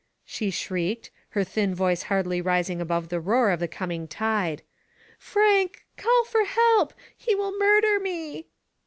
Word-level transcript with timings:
*' 0.19 0.25
she 0.35 0.49
shrieked, 0.49 1.11
her 1.29 1.43
thin 1.43 1.75
voice 1.75 2.01
hardly 2.09 2.41
rising 2.41 2.81
above 2.81 3.09
the 3.09 3.19
roar 3.19 3.51
of 3.51 3.59
the 3.59 3.67
coming 3.67 4.07
tide. 4.07 4.63
Frank, 5.19 5.85
call 5.95 6.25
for 6.25 6.43
help, 6.43 6.91
he 7.15 7.35
will 7.35 7.55
murder 7.59 7.99
me! 7.99 8.47